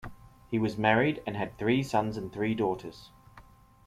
He 0.49 0.57
was 0.57 0.79
married 0.79 1.21
and 1.27 1.37
had 1.37 1.59
three 1.59 1.83
sons 1.83 2.17
and 2.17 2.33
three 2.33 2.55
daughters. 2.55 3.11